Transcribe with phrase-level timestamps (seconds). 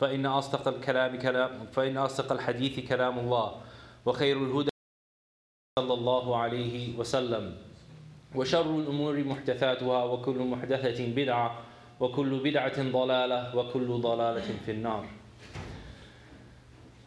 [0.00, 3.60] فإن أصدق الكلام كلام فإن أصدق الحديث كلام الله
[4.06, 4.70] وخير الهدى
[5.78, 7.56] صلى الله عليه وسلم
[8.34, 11.58] وشر الأمور محدثاتها وكل محدثة بدعة
[12.00, 15.06] وكل بدعة ضلالة وكل ضلالة في النار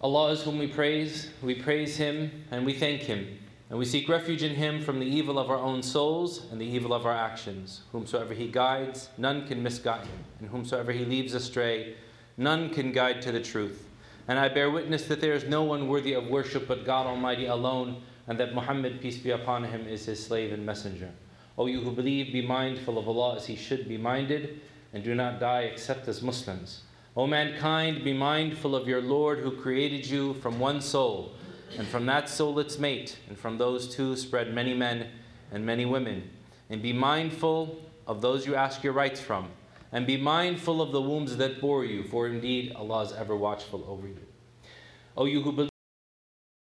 [0.04, 3.40] Allah is whom we praise, we praise Him and we thank Him.
[3.70, 6.66] And we seek refuge in Him from the evil of our own souls and the
[6.66, 7.82] evil of our actions.
[7.92, 10.24] Whomsoever He guides, none can misguide Him.
[10.40, 11.96] And whomsoever He leaves astray,
[12.41, 13.87] none can guide to the truth.
[14.27, 17.47] And I bear witness that there is no one worthy of worship but God Almighty
[17.47, 21.11] alone, and that Muhammad, peace be upon him, is His slave and messenger.
[21.59, 24.61] O you who believe, be mindful of Allah as He should be minded,
[24.95, 26.83] and do not die except as Muslims.
[27.17, 31.33] O mankind, be mindful of your Lord who created you from one soul,
[31.77, 35.09] and from that soul its mate, and from those two spread many men
[35.53, 36.31] and many women.
[36.71, 39.49] And be mindful of those you ask your rights from,
[39.93, 43.85] and be mindful of the wombs that bore you, for indeed Allah is ever watchful
[43.89, 44.19] over you.
[45.17, 45.71] O you who believe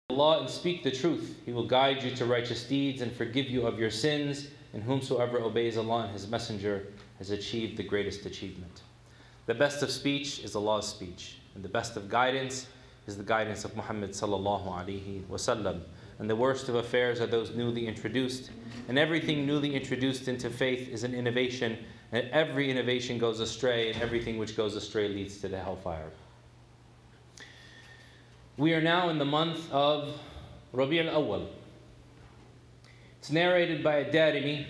[0.09, 3.67] Allah and speak the truth, He will guide you to righteous deeds and forgive you
[3.67, 8.81] of your sins, and whomsoever obeys Allah and His Messenger has achieved the greatest achievement.
[9.45, 12.67] The best of speech is Allah's speech, and the best of guidance
[13.07, 15.81] is the guidance of Muhammad sallallahu alaihi wasallam.
[16.19, 18.51] And the worst of affairs are those newly introduced.
[18.87, 21.77] And everything newly introduced into faith is an innovation,
[22.11, 26.09] and every innovation goes astray, and everything which goes astray leads to the hellfire.
[28.57, 30.19] We are now in the month of
[30.73, 31.47] Rabi' al-Awwal.
[33.19, 34.65] It's narrated by Ad-Darimi,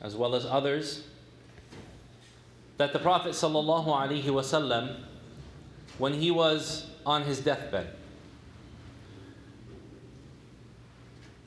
[0.00, 1.04] as well as others,
[2.76, 4.96] that the Prophet ﷺ,
[5.98, 7.88] when he was on his deathbed,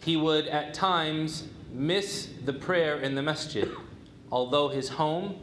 [0.04, 3.70] he would at times miss the prayer in the masjid,
[4.32, 5.36] although his home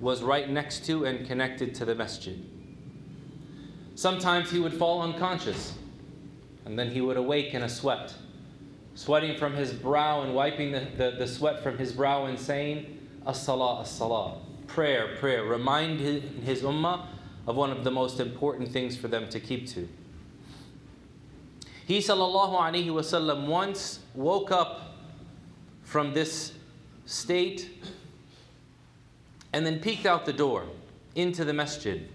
[0.00, 2.44] was right next to and connected to the masjid.
[3.94, 5.74] Sometimes he would fall unconscious,
[6.64, 8.14] and then he would awake in a sweat,
[8.94, 12.98] sweating from his brow and wiping the, the, the sweat from his brow and saying,
[13.26, 14.38] As-salah, as-salah
[14.72, 15.44] prayer, prayer.
[15.44, 17.06] Remind his, his ummah
[17.46, 19.88] of one of the most important things for them to keep to.
[21.86, 24.96] He sallallahu alaihi wasallam once woke up
[25.82, 26.52] from this
[27.04, 27.68] state
[29.52, 30.66] and then peeked out the door
[31.14, 32.08] into the masjid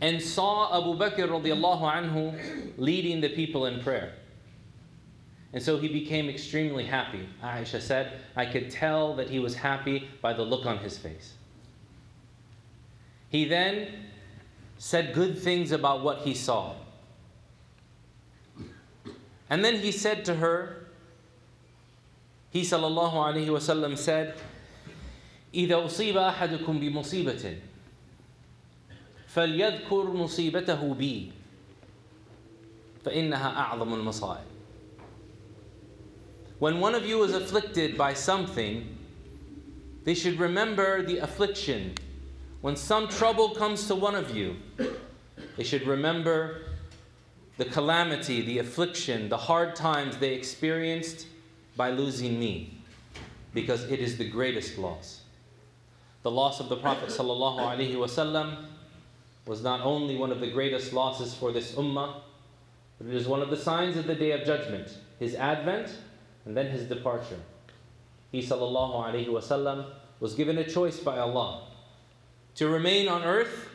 [0.00, 4.14] and saw Abu Bakr radiallahu anhu leading the people in prayer.
[5.52, 7.28] And so he became extremely happy.
[7.42, 11.34] Aisha said, I could tell that he was happy by the look on his face.
[13.28, 13.88] He then
[14.78, 16.74] said good things about what he saw.
[19.48, 20.86] And then he said to her,
[22.50, 24.34] he sallallahu alayhi wasallam said,
[25.53, 27.57] إذا أصيب أحدكم بمصيبة
[29.27, 31.31] فليذكر مصيبته بي
[33.05, 34.45] فإنها أعظم المصائب.
[36.59, 38.97] When one of you is afflicted by something,
[40.03, 41.93] they should remember the affliction
[42.61, 44.55] when some trouble comes to one of you,
[45.55, 46.63] they should remember
[47.57, 51.27] the calamity, the affliction, the hard times they experienced
[51.75, 52.79] by losing me,
[53.53, 55.20] because it is the greatest loss.
[56.22, 58.56] The loss of the Prophet ﷺ
[59.46, 62.14] was not only one of the greatest losses for this ummah,
[62.98, 65.96] but it is one of the signs of the day of judgment, his advent
[66.44, 67.40] and then his departure.
[68.30, 69.86] He ﷺ
[70.20, 71.64] was given a choice by Allah
[72.54, 73.68] to remain on earth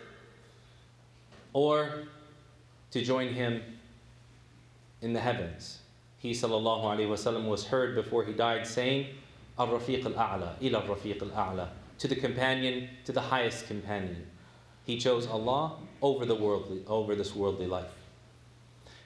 [1.51, 2.03] or
[2.91, 3.61] to join him
[5.01, 5.79] in the heavens.
[6.19, 9.07] He wasallam was heard before he died saying,
[9.59, 14.25] Al-Rafiq al-A'la, ila al-Rafiq al-A'la, to the companion, to the highest companion.
[14.85, 17.91] He chose Allah over the worldly, over this worldly life.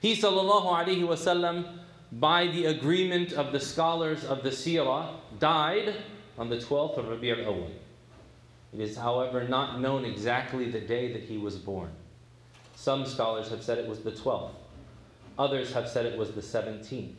[0.00, 1.78] He sallallahu alaihi wasallam
[2.12, 5.94] by the agreement of the scholars of the Sirah, died
[6.36, 7.70] on the 12th of Rabi' al-Awwal.
[8.74, 11.90] It is, however, not known exactly the day that he was born.
[12.74, 14.52] Some scholars have said it was the 12th.
[15.38, 17.14] Others have said it was the 17th.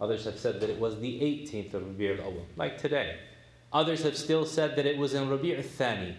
[0.00, 3.18] Others have said that it was the 18th of Rabi' al-Awwal, like today.
[3.72, 6.14] Others have still said that it was in Rabi' al-Thani.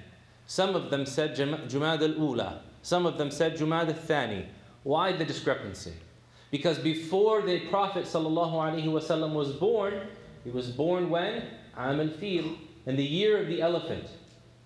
[0.47, 2.61] Some of them said Jumad al-Ula.
[2.81, 4.47] Some of them said Jumad al-Thani.
[4.83, 5.94] Why the discrepancy?
[6.51, 10.07] Because before the Prophet ﷺ was born,
[10.44, 11.44] he was born when?
[11.77, 14.07] Am al-Fil, in the year of the elephant.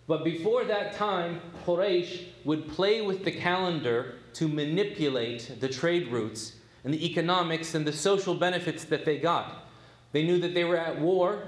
[0.07, 6.53] But before that time, Quraysh would play with the calendar to manipulate the trade routes
[6.83, 9.67] and the economics and the social benefits that they got.
[10.13, 11.43] They knew that they were at war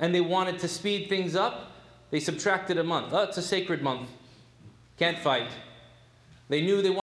[0.00, 1.72] and they wanted to speed things up.
[2.10, 3.12] They subtracted a month.
[3.12, 4.08] Oh, it's a sacred month.
[4.98, 5.50] Can't fight.
[6.48, 7.00] They knew they wanted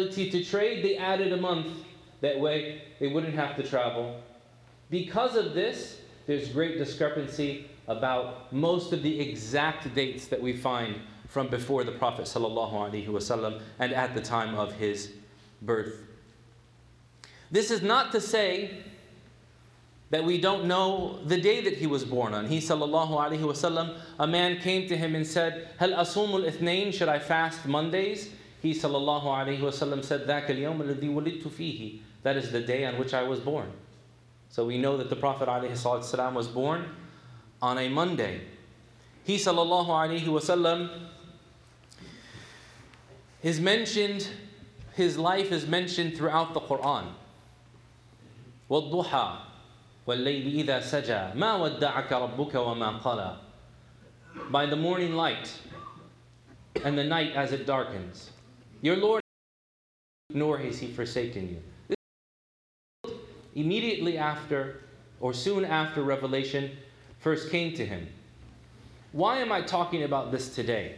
[0.00, 1.68] ability to trade, they added a month.
[2.20, 4.20] That way they wouldn't have to travel.
[4.90, 10.96] Because of this, there's great discrepancy about most of the exact dates that we find
[11.28, 15.12] from before the Prophet ﷺ and at the time of his
[15.62, 16.00] birth.
[17.50, 18.82] This is not to say
[20.14, 22.46] that we don't know the day that he was born on.
[22.46, 26.94] He sallallahu alaihi wasallam, a man came to him and said, "Hal asumul ithnain?
[26.94, 28.30] Should I fast Mondays?"
[28.62, 33.24] He sallallahu alaihi wasallam said, "That al fihi." That is the day on which I
[33.24, 33.72] was born.
[34.50, 36.86] So we know that the Prophet ﷺ was born
[37.60, 38.42] on a Monday.
[39.24, 40.90] He sallallahu alaihi wasallam
[43.42, 44.28] is mentioned.
[44.92, 47.06] His life is mentioned throughout the Quran.
[48.70, 49.38] Wadduha,
[50.07, 53.37] والليل إذا سجى ما ودعك ربك وما قلى
[54.51, 55.51] By the morning light
[56.83, 58.31] and the night as it darkens.
[58.81, 59.21] Your Lord,
[60.29, 61.61] nor has He forsaken you.
[61.87, 63.13] This
[63.55, 64.81] immediately after,
[65.19, 66.71] or soon after Revelation
[67.19, 68.07] first came to him.
[69.11, 70.95] Why am I talking about this today?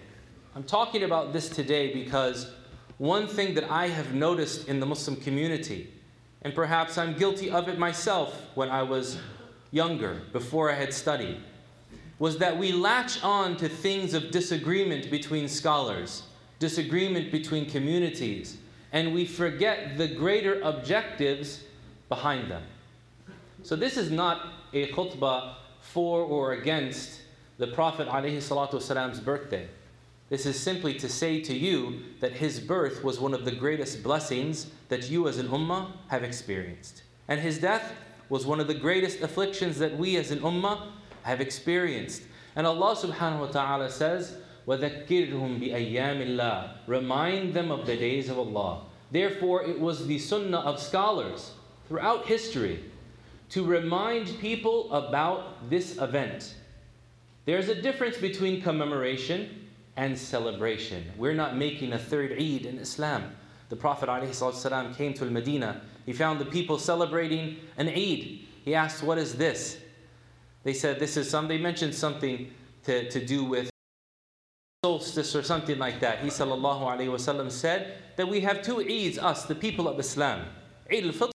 [0.55, 2.51] I'm talking about this today because
[2.97, 5.91] one thing that I have noticed in the Muslim community
[6.46, 9.18] and perhaps I'm guilty of it myself when I was
[9.72, 11.40] younger, before I had studied,
[12.20, 16.22] was that we latch on to things of disagreement between scholars,
[16.60, 18.58] disagreement between communities,
[18.92, 21.64] and we forget the greater objectives
[22.08, 22.62] behind them.
[23.64, 27.22] So, this is not a khutbah for or against
[27.58, 29.66] the Prophet ﷺ's birthday.
[30.29, 34.01] This is simply to say to you that his birth was one of the greatest
[34.01, 37.03] blessings that you as an ummah have experienced.
[37.27, 37.93] And his death
[38.29, 40.87] was one of the greatest afflictions that we as an ummah
[41.23, 42.23] have experienced.
[42.55, 44.37] And Allah subhanahu wa ta'ala says,
[44.67, 48.83] وَذَكِّرْهُمْ بِأَيَّامِ اللَّهِ Remind them of the days of Allah.
[49.11, 51.51] Therefore, it was the sunnah of scholars
[51.89, 52.79] throughout history
[53.49, 56.55] to remind people about this event.
[57.43, 59.64] There's a difference between commemoration
[59.95, 61.11] and celebration.
[61.17, 63.35] We're not making a third Eid in Islam.
[63.69, 65.81] The Prophet ﷺ came to Medina.
[66.05, 68.39] He found the people celebrating an Eid.
[68.65, 69.79] He asked, What is this?
[70.63, 72.51] They said, This is some, they mentioned something
[72.85, 73.69] to, to do with
[74.83, 76.19] solstice or something like that.
[76.19, 80.45] He وسلم, said that we have two Eids, us, the people of Islam.
[80.91, 81.31] Eid al-Fitr.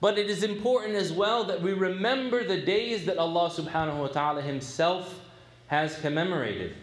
[0.00, 4.08] But it is important as well that we remember the days that Allah subhanahu wa
[4.08, 5.20] ta'ala Himself
[5.68, 6.74] has commemorated.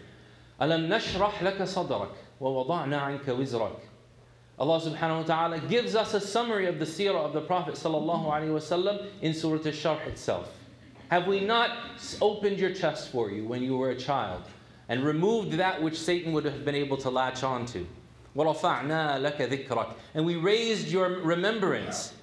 [0.60, 2.10] أَلَمْ نَشْرَحْ لَكَ صَدْرَكَ
[2.40, 3.76] وَوَضَعْنَا عَنْكَ وِزْرَكَ
[4.58, 8.26] Allah subhanahu wa ta'ala gives us a summary of the seerah of the Prophet sallallahu
[8.26, 10.52] alaihi wasallam in Surah Al-Sharh itself.
[11.10, 11.70] Have we not
[12.20, 14.42] opened your chest for you when you were a child
[14.88, 17.86] and removed that which Satan would have been able to latch onto?
[18.36, 22.14] وَرَفَعْنَا لَكَ ذِكْرَكَ And we raised your remembrance.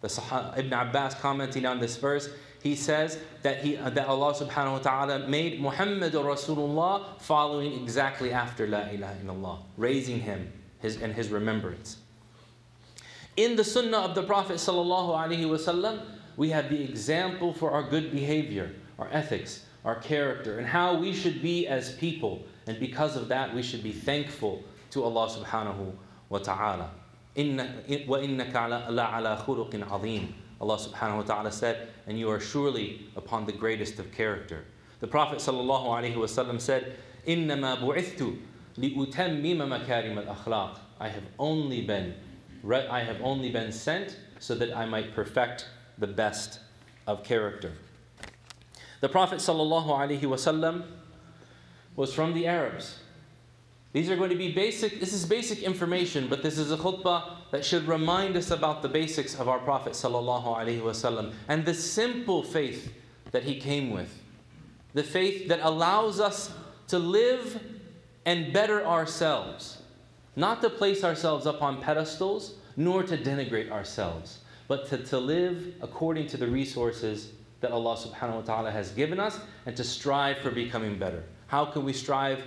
[0.00, 2.30] The Sah- Ibn Abbas commenting on this verse,
[2.62, 8.66] he says that, he, that Allah subhanahu wa ta'ala made Muhammad Rasulullah following exactly after
[8.66, 11.96] La ilaha illallah, raising him his, in his remembrance.
[13.36, 16.02] In the sunnah of the Prophet sallallahu alaihi wasallam,
[16.36, 21.12] we have the example for our good behavior, our ethics, our character, and how we
[21.12, 22.42] should be as people.
[22.66, 25.92] And because of that, we should be thankful to Allah subhanahu
[26.28, 26.90] wa ta'ala.
[27.36, 33.52] وَإِنَّكَ لَعَلَى خُلُقٍ عَظِيمٍ Allah subhanahu wa ta'ala said, and you are surely upon the
[33.52, 34.64] greatest of character.
[35.00, 36.96] The Prophet sallallahu alaihi wasallam said,
[37.26, 38.38] إِنَّمَا بُعِثْتُ
[38.76, 42.14] لِأُتَمِّمَ مَكَارِمَ الْأَخْلَاقِ I have only been
[42.68, 46.60] I have only been sent so that I might perfect the best
[47.06, 47.72] of character.
[49.00, 50.84] The Prophet sallallahu alaihi wasallam
[51.96, 52.98] was from the Arabs.
[53.92, 57.43] These are going to be basic, this is basic information, but this is a khutbah
[57.55, 62.91] that should remind us about the basics of our Prophet ﷺ and the simple faith
[63.31, 64.21] that he came with.
[64.93, 66.51] The faith that allows us
[66.89, 67.63] to live
[68.25, 69.81] and better ourselves,
[70.35, 75.75] not to place ourselves up on pedestals, nor to denigrate ourselves, but to, to live
[75.81, 77.31] according to the resources
[77.61, 81.23] that Allah subhanahu wa ta'ala has given us and to strive for becoming better.
[81.47, 82.43] How can we strive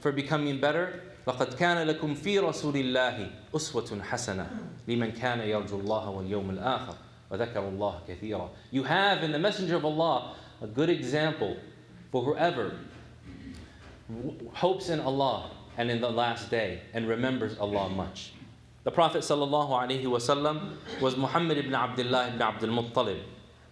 [0.00, 1.04] for becoming better?
[1.27, 4.49] لقد كان لكم في رسول الله أسوة حسنة
[4.87, 6.95] لمن كان يرجو الله واليوم الآخر
[7.31, 8.49] وذكر الله كثيرا.
[8.71, 11.55] You have in the Messenger of Allah a good example
[12.11, 12.73] for whoever
[14.53, 18.33] hopes in Allah and in the last day and remembers Allah much.
[18.83, 23.21] The Prophet ﷺ was Muhammad ibn Abdullah ibn Abdul Muttalib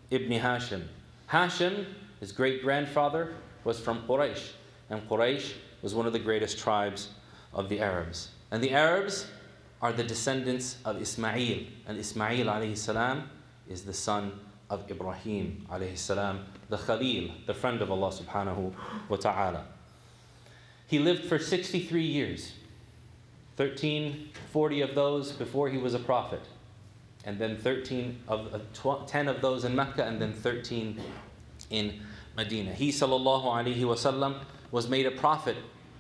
[0.09, 0.83] ibn Hashim.
[1.29, 1.85] Hashim,
[2.21, 3.33] his great grandfather,
[3.65, 4.51] was from Quraysh,
[4.89, 7.09] and Quraysh was one of the greatest tribes
[7.56, 8.28] of the Arabs.
[8.52, 9.26] And the Arabs
[9.82, 13.30] are the descendants of Ismail, and Ismail alayhi salam
[13.68, 14.38] is the son
[14.70, 18.72] of Ibrahim alayhi salam, the Khalil, the friend of Allah subhanahu
[19.08, 19.64] wa ta'ala.
[20.86, 22.52] He lived for 63 years,
[23.56, 26.42] 13, 40 of those before he was a prophet,
[27.24, 31.00] and then 13 of, uh, tw- 10 of those in Mecca, and then 13
[31.70, 32.00] in
[32.36, 32.72] Medina.
[32.72, 35.56] He sallallahu alayhi wasallam was made a prophet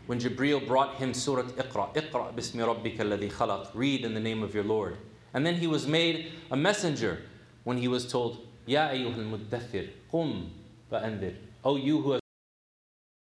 [0.06, 4.42] when Jibreel brought him Surah Iqra, Iqra bismi rabbika alladhi khalaq, read in the name
[4.42, 4.96] of your Lord.
[5.34, 7.22] And then he was made a messenger
[7.64, 10.50] when he was told, Ya ayyuhal muddathir, qum
[10.90, 11.34] fa'andir.
[11.64, 12.20] O you who have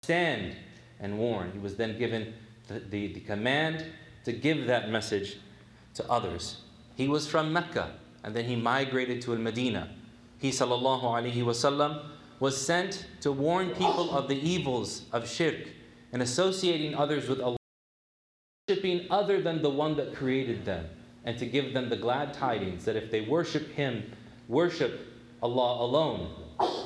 [0.03, 0.55] stand
[1.01, 1.51] and warn.
[1.53, 2.35] He was then given
[2.69, 3.87] the, the, the command
[4.25, 5.39] to give that message
[5.95, 6.59] to others.
[6.95, 9.91] He was from Mecca and then he migrated to Al Medina.
[10.39, 12.05] He sallallahu alaihi wasallam
[12.41, 15.69] was sent to warn people of the evils of shirk
[16.15, 17.59] and associating others with Allah,
[18.69, 20.87] worshiping other than the one that created them,
[21.25, 24.13] and to give them the glad tidings that if they worship Him,
[24.47, 25.01] worship
[25.43, 26.31] Allah alone,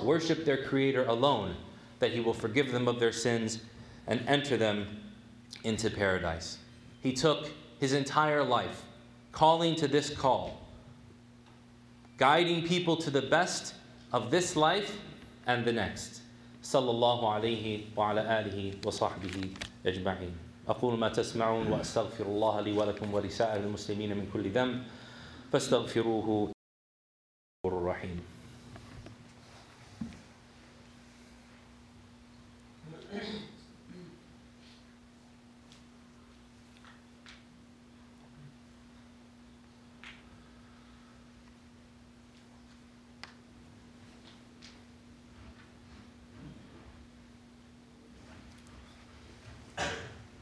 [0.03, 1.57] worship their Creator alone,
[1.99, 3.61] that He will forgive them of their sins
[4.07, 4.87] and enter them
[5.63, 6.57] into paradise.
[7.03, 8.83] He took his entire life
[9.33, 10.59] calling to this call,
[12.17, 13.75] guiding people to the best
[14.11, 14.97] of this life
[15.47, 16.23] and the next.
[16.63, 19.51] صلى الله عليه وعلى آله وصحبه
[19.87, 20.35] أجمعين.
[20.69, 24.83] أقول ما تسمعون وأستغفر الله لي ولكم ولسائر المسلمين من كل ذنب
[25.53, 26.53] فاستغفروه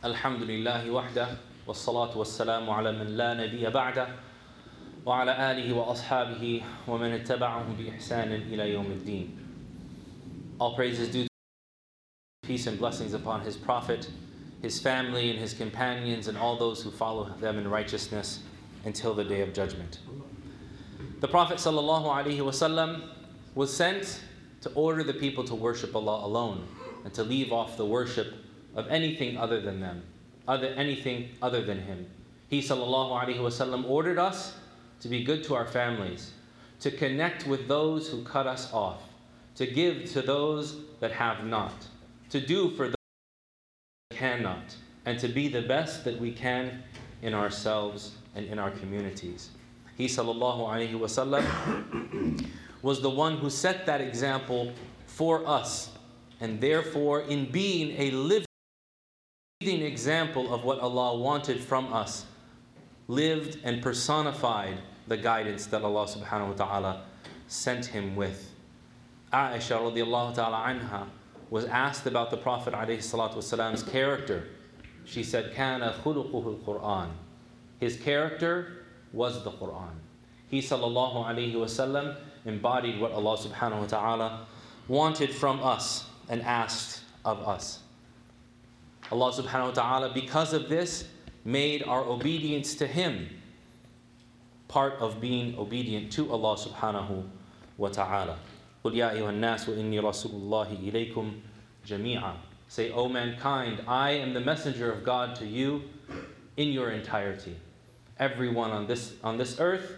[0.05, 1.27] الحمد لله وحده
[1.67, 4.07] والصلاة والسلام على من لا نبي بعده
[5.05, 9.37] وعلى آله وأصحابه ومن اتبعهم بإحسان إلى يوم الدين
[10.59, 11.29] All praises due to
[12.43, 14.09] peace and blessings upon his prophet,
[14.61, 18.39] his family and his companions and all those who follow them in righteousness
[18.85, 19.99] until the day of judgment.
[21.19, 23.01] The Prophet ﷺ
[23.55, 24.21] was sent
[24.61, 26.67] to order the people to worship Allah alone
[27.03, 28.33] and to leave off the worship
[28.76, 30.02] of anything other than them,
[30.46, 32.06] other anything other than him.
[32.48, 34.54] He ﷺ ordered us
[35.00, 36.32] to be good to our families,
[36.80, 39.02] to connect with those who cut us off,
[39.56, 41.72] to give to those that have not,
[42.30, 42.94] to do for those
[44.10, 46.82] that cannot, and to be the best that we can
[47.22, 49.50] in ourselves and in our communities.
[49.96, 52.46] He ﷺ
[52.82, 54.72] was the one who set that example
[55.06, 55.90] for us,
[56.40, 58.45] and therefore, in being a living
[59.82, 62.26] example of what Allah wanted from us,
[63.08, 67.02] lived and personified the guidance that Allah subhanahu wa ta'ala
[67.48, 68.52] sent him with.
[69.32, 71.06] Aisha radiallahu ta'ala anha
[71.50, 74.48] was asked about the Prophet wasalam's character.
[75.04, 77.10] She said, Kana khuluquhu al-Qur'an.
[77.78, 80.00] His character was the Qur'an.
[80.48, 84.46] He sallallahu alayhi wasallam embodied what Allah subhanahu wa ta'ala
[84.88, 87.80] wanted from us and asked of us.
[89.11, 91.05] Allah subhanahu wa ta'ala, because of this,
[91.43, 93.29] made our obedience to Him
[94.67, 97.27] part of being obedient to Allah subhanahu
[97.77, 98.39] wa ta'ala.
[98.83, 101.41] قل يا أيها الناس وإني رسول الله إليكم
[101.85, 102.35] جميعا.
[102.67, 105.83] Say, O mankind, I am the messenger of God to you
[106.55, 107.57] in your entirety.
[108.17, 109.97] Everyone on this, on this earth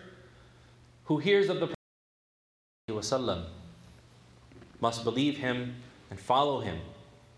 [1.06, 1.68] who hears of the
[2.88, 3.46] Prophet
[4.82, 5.76] must believe him
[6.10, 6.80] and follow him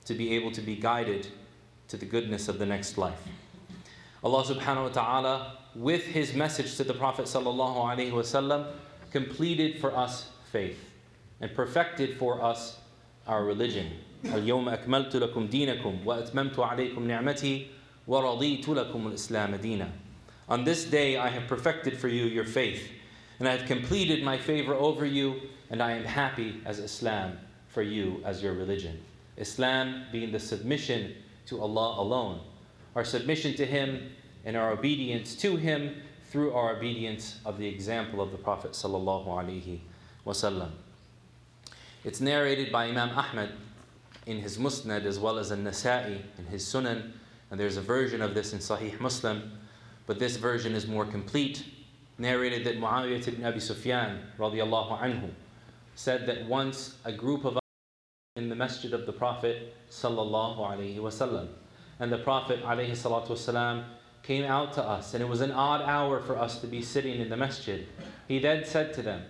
[0.06, 1.28] to be able to be guided
[1.90, 3.22] to the goodness of the next life.
[4.24, 8.68] Allah subhanahu wa ta'ala with his message to the Prophet ﷺ,
[9.12, 10.80] completed for us faith
[11.42, 12.80] and perfected for us
[13.28, 13.92] our religion.
[14.24, 17.68] اليوم أكملت لكم دينكم وأتممت عليكم نعمتي
[18.08, 19.90] ورضيت لكم الإسلام دينا.
[20.50, 22.90] On this day I have perfected for you your faith,
[23.40, 25.36] and I have completed my favor over you,
[25.70, 29.00] and I am happy as Islam for you as your religion.
[29.38, 31.14] Islam being the submission
[31.47, 32.41] to Allah alone,
[32.95, 34.11] our submission to Him
[34.45, 35.95] and our obedience to Him
[36.31, 38.71] through our obedience of the example of the Prophet.
[42.03, 43.51] It's narrated by Imam Ahmad
[44.27, 47.13] in his Musnad as well as in Nasa'i in his Sunan,
[47.51, 49.59] and there's a version of this in Sahih Muslim,
[50.07, 51.65] but this version is more complete.
[52.17, 54.21] Narrated that Muawiyah ibn Abi Sufyan
[55.95, 57.60] said that once a group of
[58.37, 61.49] in the masjid of the Prophet sallallahu
[61.99, 63.85] and the Prophet alayhi
[64.23, 67.21] came out to us, and it was an odd hour for us to be sitting
[67.21, 67.89] in the masjid.
[68.29, 69.25] He then said to them,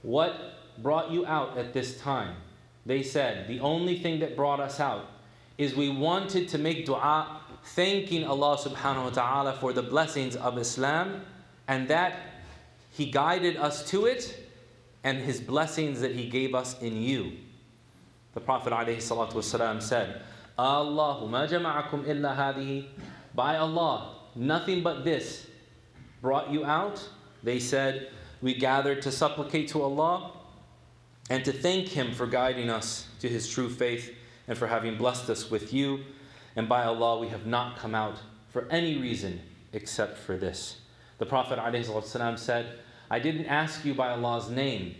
[0.00, 0.34] What
[0.78, 2.36] brought you out at this time?
[2.86, 5.10] They said, The only thing that brought us out
[5.58, 7.38] is we wanted to make dua
[7.74, 11.20] thanking Allah subhanahu wa ta'ala for the blessings of Islam
[11.68, 12.18] and that
[12.92, 14.48] He guided us to it
[15.04, 17.32] and His blessings that He gave us in you.
[18.34, 20.22] The Prophet ﷺ said,
[20.58, 22.86] Allahumma jama'akum illa hadihi.
[23.34, 25.46] By Allah, nothing but this
[26.20, 27.06] brought you out.
[27.42, 28.10] They said,
[28.40, 30.32] We gathered to supplicate to Allah
[31.30, 34.14] and to thank Him for guiding us to His true faith
[34.48, 36.00] and for having blessed us with you.
[36.56, 39.40] And by Allah, we have not come out for any reason
[39.72, 40.78] except for this.
[41.18, 42.78] The Prophet ﷺ said,
[43.10, 44.94] I didn't ask you by Allah's name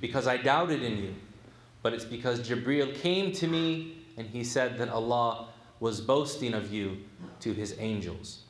[0.00, 1.14] because I doubted in you,
[1.81, 5.47] but it's because Jibreel came to me and he said that Allah
[5.79, 6.97] was boasting of you
[7.41, 8.43] to his angels.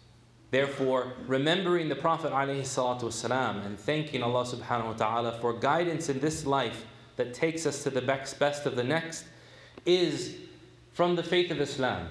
[0.50, 6.46] Therefore, remembering the Prophet ﷺ and thanking Allah subhanahu wa ta'ala for guidance in this
[6.46, 6.86] life
[7.18, 9.26] that takes us to the best of the next
[9.86, 10.38] is
[10.94, 12.08] from the faith of Islam.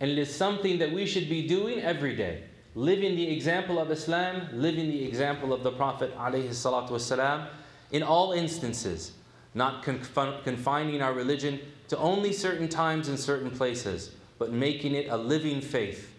[0.00, 2.44] And it is something that we should be doing every day.
[2.74, 7.48] Living the example of Islam, living the example of the Prophet والسلام,
[7.92, 9.12] in all instances,
[9.53, 15.09] not conf- confining our religion to only certain times and certain places, but making it
[15.09, 16.13] a living faith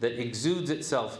[0.00, 1.18] that exudes itself,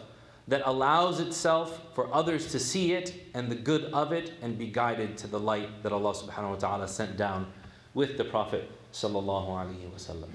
[0.49, 4.67] that allows itself for others to see it and the good of it and be
[4.67, 7.47] guided to the light that Allah subhanahu wa ta'ala sent down
[7.95, 10.29] with the Prophet sallallahu alaihi wasallam.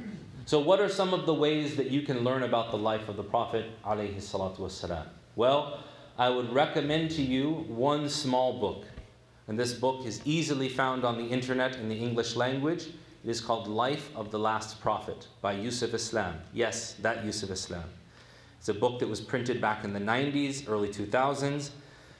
[0.45, 3.17] So, what are some of the ways that you can learn about the life of
[3.17, 3.65] the Prophet?
[5.35, 5.79] Well,
[6.17, 8.85] I would recommend to you one small book.
[9.49, 12.83] And this book is easily found on the internet in the English language.
[13.23, 16.35] It is called Life of the Last Prophet by Yusuf Islam.
[16.53, 17.85] Yes, that Yusuf Islam.
[18.59, 21.71] It's a book that was printed back in the 90s, early 2000s.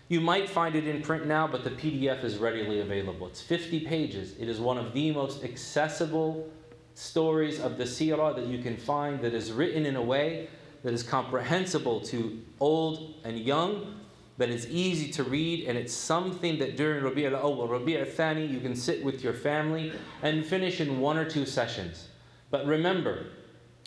[0.07, 3.27] You might find it in print now, but the PDF is readily available.
[3.27, 4.33] It's 50 pages.
[4.39, 6.49] It is one of the most accessible
[6.95, 10.49] stories of the seerah that you can find that is written in a way
[10.81, 13.98] that is comprehensible to old and young,
[14.39, 18.61] that is easy to read, and it's something that during Rabi' al-Awwal, Rabi' al-Thani, you
[18.61, 19.91] can sit with your family
[20.23, 22.07] and finish in one or two sessions.
[22.49, 23.27] But remember,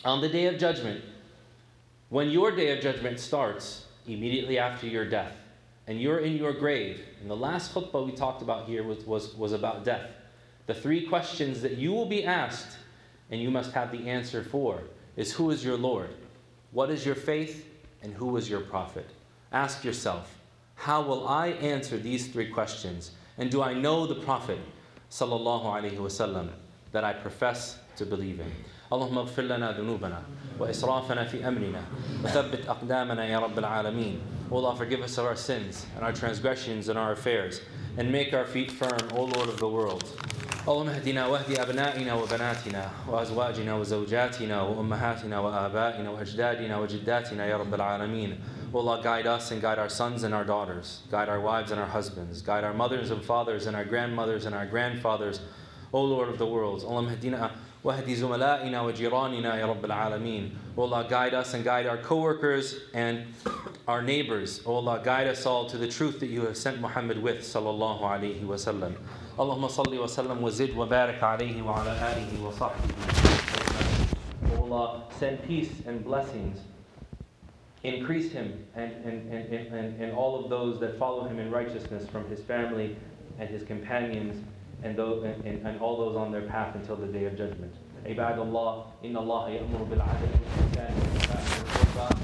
[0.05, 1.03] on the day of judgment,
[2.11, 5.35] when your day of judgment starts immediately after your death,
[5.87, 9.35] and you're in your grave, and the last khutbah we talked about here was, was,
[9.35, 10.11] was about death.
[10.67, 12.77] The three questions that you will be asked
[13.31, 14.83] and you must have the answer for
[15.17, 16.11] is who is your Lord?
[16.73, 17.67] What is your faith?
[18.03, 19.09] And who is your prophet?
[19.53, 20.42] Ask yourself,
[20.82, 23.12] how will I answer these three questions?
[23.38, 24.60] And do I know the Prophet
[25.10, 26.50] sallallahu alaihi wasallam
[26.92, 28.52] that I profess to believe in?
[28.92, 30.24] اللهم اغفر لنا ذنوبنا
[30.60, 31.82] وإسرافنا في أمرنا
[32.24, 34.20] وثبت أقدامنا يا رب العالمين.
[34.50, 37.60] O Allah, forgive us of our sins and our transgressions and our affairs,
[37.98, 40.06] and make our feet firm, O Lord of the world.
[40.68, 48.40] اللهم اهدنا واهد أبنائنا وبناتنا وأزواجنا وزوجاتنا وأمهاتنا وآبائنا وأجدادنا وجداتنا يا رب العالمين
[48.74, 51.04] O Allah, guide us and guide our sons and our daughters.
[51.10, 52.42] Guide our wives and our husbands.
[52.42, 55.40] Guide our mothers and fathers and our grandmothers and our grandfathers.
[55.94, 56.84] O Lord of the worlds.
[56.84, 57.52] اللهم اهدنا
[57.84, 60.52] واهدي زملائنا وجيراننا يا رب العالمين.
[60.76, 63.26] O Allah, guide us and guide our co-workers and
[63.88, 64.62] our neighbors.
[64.66, 68.02] O Allah, guide us all to the truth that you have sent Muhammad with, sallallahu
[68.02, 68.96] alaihi wasallam.
[69.40, 73.38] اللهم صل وسلم وزد وبارك عليه وعلى آله وصحبه
[74.58, 76.60] O Allah, send peace and blessings.
[77.84, 82.08] Increase him and, and, and, and, and all of those that follow him in righteousness
[82.10, 82.96] from his family
[83.40, 84.44] and his companions
[84.84, 87.74] and, those, and, and all those on their path until the day of judgment.
[88.06, 92.16] عباد الله إن الله يأمر بالعدل والإحسان وإيتاء ذي القربى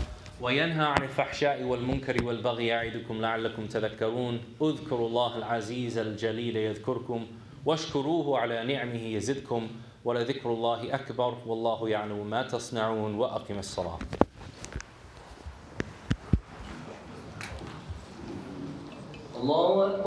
[0.42, 7.26] وينهى عن الفحشاء والمنكر والبغي يعظكم لعلكم تذكرون اذكروا الله العزيز الجليل يذكركم
[7.66, 9.68] واشكروه على نعمه يزدكم
[10.06, 14.00] ولذكر الله أكبر والله يعلم ما تصنعون وأقم الصلاة
[19.39, 19.95] Allahu